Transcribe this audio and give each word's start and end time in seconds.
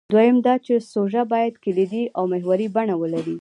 دویم 0.13 0.37
دا 0.45 0.53
چې 0.65 0.73
سوژه 0.93 1.23
باید 1.33 1.53
کلیدي 1.63 2.03
او 2.17 2.23
محوري 2.33 2.67
بڼه 2.75 2.95
ولري. 3.01 3.29